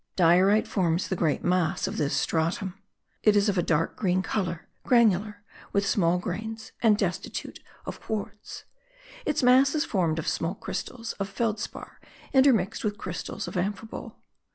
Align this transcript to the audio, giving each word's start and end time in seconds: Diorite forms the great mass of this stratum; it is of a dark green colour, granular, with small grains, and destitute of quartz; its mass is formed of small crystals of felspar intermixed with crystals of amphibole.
Diorite 0.15 0.67
forms 0.67 1.07
the 1.09 1.15
great 1.15 1.43
mass 1.43 1.85
of 1.85 1.97
this 1.97 2.15
stratum; 2.17 2.73
it 3.21 3.35
is 3.35 3.49
of 3.49 3.57
a 3.59 3.61
dark 3.61 3.95
green 3.95 4.23
colour, 4.23 4.67
granular, 4.83 5.43
with 5.73 5.85
small 5.85 6.17
grains, 6.17 6.71
and 6.81 6.97
destitute 6.97 7.59
of 7.85 8.01
quartz; 8.01 8.63
its 9.27 9.43
mass 9.43 9.75
is 9.75 9.85
formed 9.85 10.17
of 10.17 10.27
small 10.27 10.55
crystals 10.55 11.13
of 11.19 11.29
felspar 11.29 11.99
intermixed 12.33 12.83
with 12.83 12.97
crystals 12.97 13.47
of 13.47 13.53
amphibole. 13.53 14.15